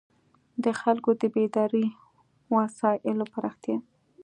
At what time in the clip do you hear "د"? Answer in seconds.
0.63-0.65, 1.21-1.23